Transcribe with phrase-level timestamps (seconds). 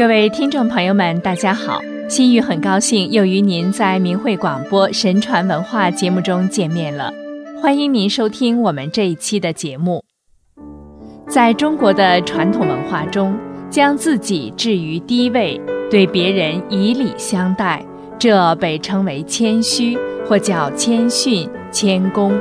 [0.00, 1.78] 各位听众朋友们，大家好！
[2.08, 7.12] 心雨很高兴又与您在明慧广播神传文化节目中见面了，
[7.60, 10.02] 欢迎您收听我们这一期的节目。
[11.28, 15.60] 在中国的传统文化中，将自己置于低位，
[15.90, 17.84] 对别人以礼相待，
[18.18, 22.32] 这被称为谦虚，或叫谦逊、谦恭；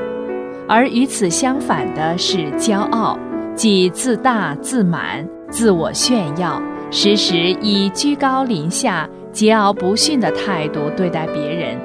[0.66, 3.20] 而与此相反的是骄傲，
[3.54, 9.10] 即自大、自满、自我炫耀，时时以居高临下。
[9.32, 11.78] 桀骜不驯的态度对待别人，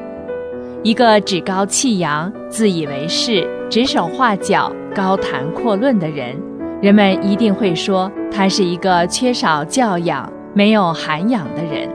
[0.82, 6.34] 一个趾高气扬、自以为是、指手画脚、高谈阔论的人，
[6.80, 11.86] 人们一定会说他是一个缺少教养、没有涵养的人。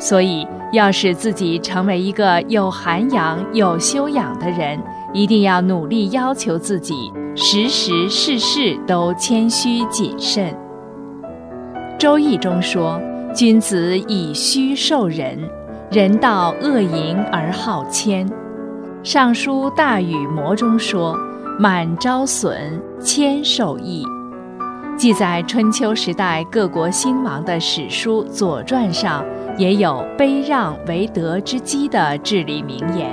[0.00, 4.82] 所以，要使自己成为一个有涵养、有修养的人，
[5.14, 10.50] 一定要努力要求自己，时时事事都谦虚谨慎。
[12.02, 13.00] 《周易》中说。
[13.32, 15.38] 君子以虚受人，
[15.90, 18.28] 人道恶淫而好谦。
[19.04, 21.16] 《尚书大禹谟》中说
[21.58, 24.04] ：“满招损，谦受益。”
[24.98, 29.24] 记载春秋时代各国兴亡的史书《左传》上
[29.56, 33.08] 也有“卑让为德之基”的至理名言，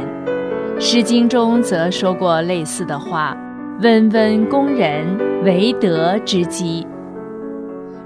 [0.82, 3.38] 《诗经》中则说过类似的话
[3.82, 5.06] ：“温温恭人
[5.46, 6.86] 为德之基。”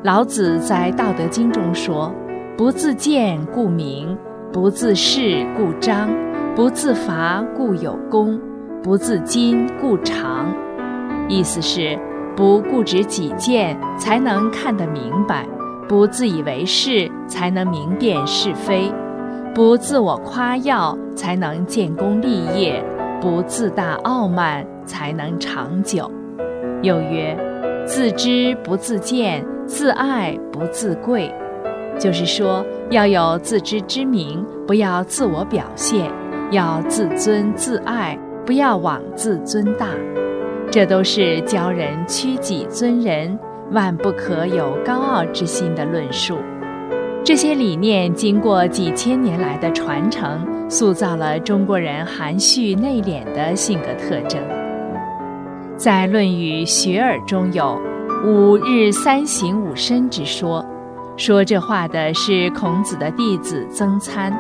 [0.03, 2.13] 老子在《道德经》中说
[2.57, 4.17] ：“不自见故明，
[4.51, 6.09] 不自是故彰，
[6.57, 8.37] 不自伐故有功，
[8.83, 10.53] 不自矜故长。”
[11.29, 11.97] 意思是，
[12.35, 15.47] 不固执己见才能看得明白，
[15.87, 18.91] 不自以为是才能明辨是非，
[19.55, 22.83] 不自我夸耀才能建功立业，
[23.21, 26.11] 不自大傲慢才能长久。
[26.81, 27.37] 又曰
[27.87, 29.41] ：“自知不自见。”
[29.73, 31.33] 自爱不自贵，
[31.99, 36.05] 就是说要有自知之明，不要自我表现；
[36.51, 38.15] 要自尊自爱，
[38.45, 39.87] 不要妄自尊大。
[40.69, 43.35] 这都是教人屈己尊人，
[43.71, 46.37] 万不可有高傲之心的论述。
[47.23, 54.39] 这些理念经过几千年来的传承，塑造了中国人含蓄内敛的性格特征。
[55.75, 57.81] 在《论语·学而》中有。
[58.25, 60.65] 五日三省吾身之说，
[61.17, 64.33] 说这话的是孔子的弟子曾参，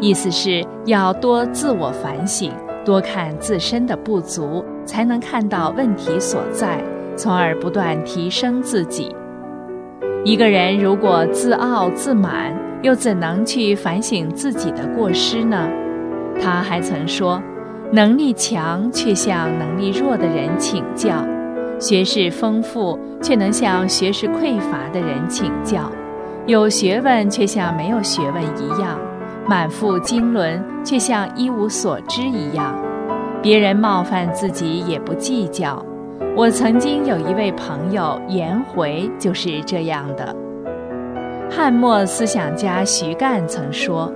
[0.00, 2.52] 意思是要多自我反省，
[2.84, 6.80] 多看自身的不足，才能看到问题所在，
[7.16, 9.12] 从而不断提升自己。
[10.24, 15.68] 一个人如果自傲自满，又怎能去反省自己的过失呢？
[16.40, 17.42] 他还曾说，
[17.90, 21.26] 能力强却向能力弱的人请教。
[21.78, 25.90] 学识丰富却能向学识匮乏的人请教，
[26.46, 28.98] 有学问却像没有学问一样，
[29.46, 32.74] 满腹经纶却像一无所知一样，
[33.42, 35.84] 别人冒犯自己也不计较。
[36.36, 40.34] 我曾经有一位朋友颜回就是这样的。
[41.50, 44.10] 汉末思想家徐干曾说：“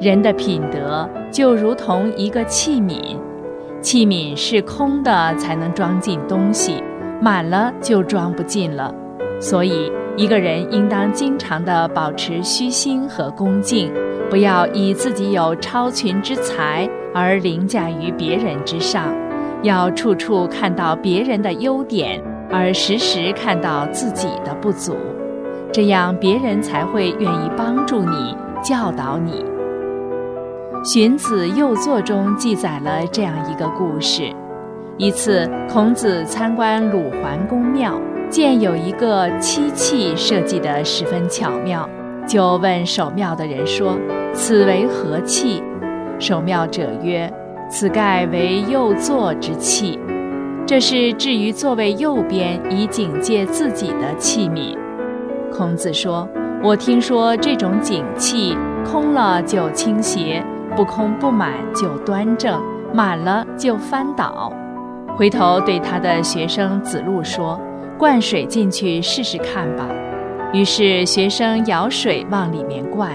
[0.00, 3.16] 人的品德就如同一个器皿。”
[3.94, 6.82] 器皿是空的，才能装进东西；
[7.22, 8.92] 满了就装不进了。
[9.38, 13.92] 所以，一个人应当经常的保持虚心和恭敬，
[14.28, 19.14] 不要以自己有超群之才而凌驾于别人之上，
[19.62, 24.96] 要处处看到别人的优点，而时时看到自己的不足。
[25.70, 29.44] 这样，别人才会愿意帮助你、教导你。
[30.84, 34.30] 《荀子·右作》中记载了这样一个故事：
[34.98, 41.88] 一次，孔子参观鲁桓公庙，见有一个漆器设计得十分巧妙，
[42.28, 43.98] 就问守庙的人说
[44.34, 45.62] ：“此为何器？”
[46.20, 47.32] 守庙者曰
[47.70, 49.98] ：“此盖为右座之器，
[50.66, 54.76] 这是置于座位右边以警戒自己的器皿。”
[55.50, 56.28] 孔子说
[56.62, 58.54] ：“我听说这种警器
[58.84, 60.44] 空了就倾斜。”
[60.76, 62.60] 不空不满就端正，
[62.92, 64.52] 满了就翻倒。
[65.16, 67.60] 回头对他的学生子路说
[67.96, 69.86] ：“灌水进去试试看吧。”
[70.52, 73.10] 于是学生舀水往里面灌，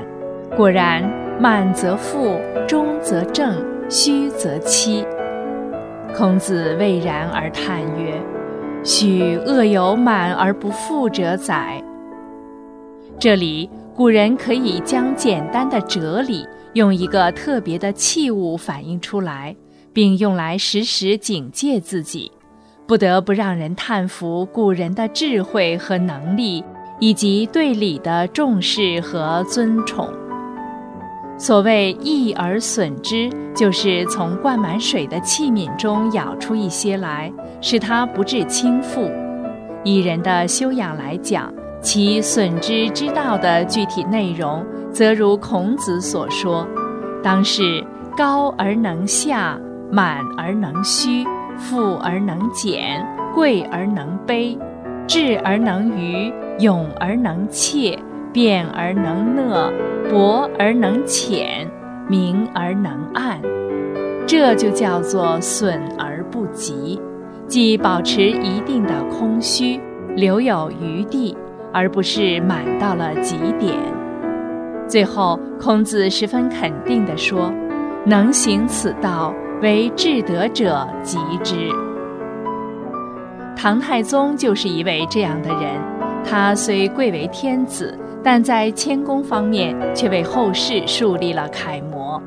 [0.56, 1.03] 果然
[1.39, 3.53] 满则覆，中则正，
[3.89, 5.06] 虚则欺。
[6.15, 8.13] 孔子蔚然而叹曰
[8.83, 11.81] ：“许恶有满而不覆者哉！”
[13.19, 16.47] 这里古人可以将简单的哲理。
[16.74, 19.56] 用一个特别的器物反映出来，
[19.92, 22.31] 并用来时时警戒自己，
[22.88, 26.63] 不得不让人叹服古人的智慧和能力，
[27.00, 30.07] 以及对礼的重视和尊崇。
[31.38, 37.31] 所谓益而损之，就是从灌满水的器皿中舀出一些来，
[37.62, 39.10] 使它不致倾覆。
[39.86, 41.51] 以人的修养来讲，
[41.81, 46.68] 其损之之道的具体内容，则如孔子所说
[47.24, 47.83] ：“当是
[48.18, 49.59] 高而能下，
[49.91, 51.25] 满而能虚，
[51.57, 54.57] 富而能俭，贵而能卑，
[55.07, 57.97] 智而能愚，勇而能怯。”
[58.31, 59.74] 辩而能讷，
[60.07, 61.68] 博而能浅，
[62.07, 63.42] 明而能暗，
[64.27, 67.01] 这就叫做损而不及，
[67.47, 69.81] 即保持一定的空虚，
[70.15, 71.35] 留有余地，
[71.74, 73.75] 而不是满到了极点。
[74.89, 77.53] 最后，孔子十分肯定地说
[78.06, 79.31] ：“能行此道，
[79.62, 81.69] 为至德者极之。”
[83.56, 85.75] 唐太宗就是一位这样的人，
[86.25, 87.97] 他虽贵为天子。
[88.21, 92.21] 但在谦恭方面，却为后世树立了楷模。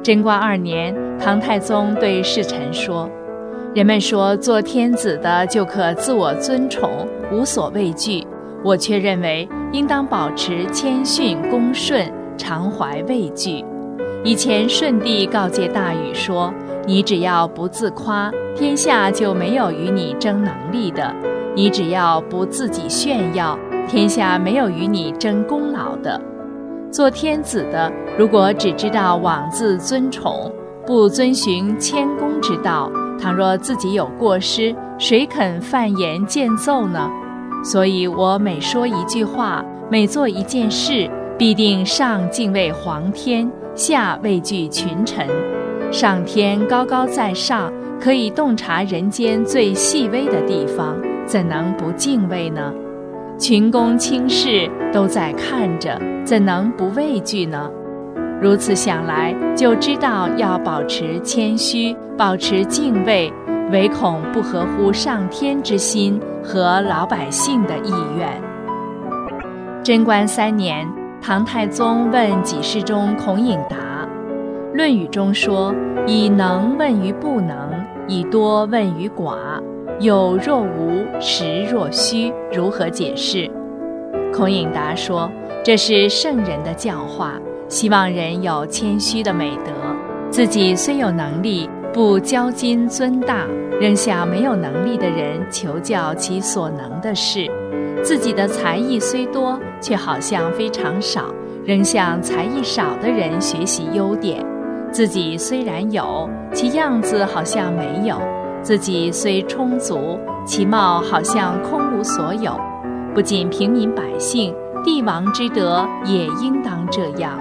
[0.00, 3.10] 贞观二年，唐太宗对侍臣说
[3.74, 6.88] ：“人们说做天子的就可自我尊崇，
[7.32, 8.24] 无所畏惧。
[8.62, 13.64] 我却认为应当保持谦逊恭顺，常怀畏惧。”
[14.24, 16.52] 以前舜帝告诫大禹说
[16.86, 21.14] ：“你只要不自夸，天下就没有与你争能力的；
[21.54, 26.20] 你只要不自己炫耀。”天下没有与你争功劳的。
[26.90, 30.52] 做天子的，如果只知道妄自尊崇，
[30.84, 37.10] 不遵循谦恭之道，倘若自己有过失，谁肯犯言见奏呢？
[37.62, 45.26] 所以我每说一句话，每做一件事，必定上敬畏皇天，下畏惧群臣。
[45.90, 50.96] 上天高高在上，可以洞察人间最细微的地方，
[51.26, 52.72] 怎能不敬畏呢？
[53.38, 57.70] 群公轻视都在看着，怎能不畏惧呢？
[58.40, 63.32] 如此想来，就知道要保持谦虚，保持敬畏，
[63.72, 68.26] 唯恐不合乎上天之心和老百姓的意愿。
[69.84, 70.88] 贞观三年，
[71.20, 73.76] 唐太宗问几事中孔颖达，
[74.74, 75.74] 《论语》中说
[76.08, 77.54] ：“以能问于不能，
[78.06, 79.36] 以多问于寡。”
[80.00, 83.50] 有若无，实若虚，如何解释？
[84.32, 85.30] 孔颖达说
[85.62, 87.34] ：“这是圣人的教化，
[87.68, 89.72] 希望人有谦虚的美德。
[90.30, 93.46] 自己虽有能力，不骄矜尊大，
[93.80, 97.50] 仍向没有能力的人求教其所能的事；
[98.02, 101.32] 自己的才艺虽多，却好像非常少，
[101.64, 104.44] 仍向才艺少的人学习优点。
[104.92, 108.16] 自己虽然有，其样子好像没有。”
[108.60, 112.58] 自己虽充足，其貌好像空无所有。
[113.14, 114.52] 不仅平民百姓，
[114.84, 117.38] 帝王之德也应当这样。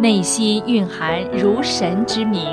[0.00, 2.46] 内心蕴含如神之名，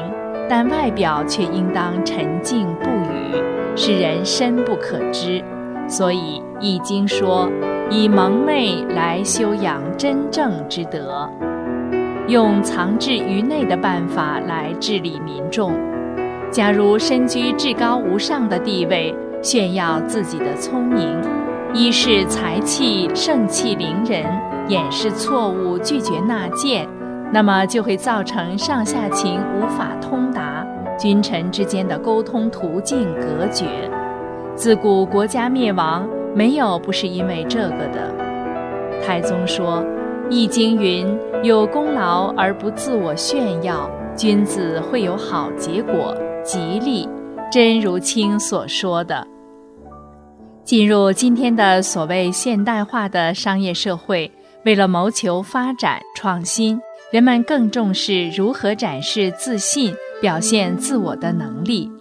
[0.49, 3.41] 但外表却应当沉静不语，
[3.75, 5.43] 使人深不可知。
[5.87, 7.47] 所以《易经》说
[7.89, 11.29] ：“以蒙昧来修养真正之德，
[12.27, 15.71] 用藏至于内的办法来治理民众。”
[16.51, 19.13] 假如身居至高无上的地位，
[19.43, 21.15] 炫耀自己的聪明，
[21.73, 24.25] 一是才气盛气凌人，
[24.67, 26.87] 掩饰错误，拒绝纳谏，
[27.31, 30.65] 那么就会造成上下情无法通达，
[30.97, 33.65] 君臣之间的沟通途径隔绝。
[34.55, 38.13] 自古国家灭亡，没有不是因为这个的。
[39.05, 39.81] 太宗说，
[40.29, 47.07] 《易经》云：“有功劳而不自我炫耀，君子会有好结果。”吉利，
[47.51, 49.25] 真如卿所说的。
[50.63, 54.31] 进入今天的所谓现代化的商业社会，
[54.65, 56.79] 为了谋求发展创新，
[57.11, 61.91] 人们更重视如何展示自信、表现自我的能力。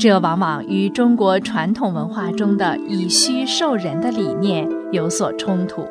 [0.00, 5.86] 这往往与中国传统文化中的以虚受人的理念有所冲突。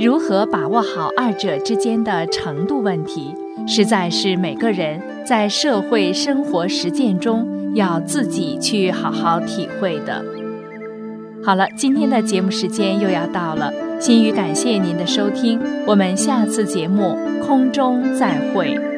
[0.00, 3.34] 如何把握好二者之间的程度问题？
[3.66, 10.24] 实在是每个人在社会生活实践中要自己去好好体会的。
[11.48, 18.97] 好了，今天的节目时间又要到了，心雨感谢您的收听，我们下次节目空中再会。